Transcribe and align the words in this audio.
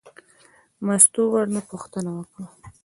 مستو 0.85 1.21
ورنه 1.33 1.61
پوښتنه 1.71 2.09
وکړه. 2.17 2.45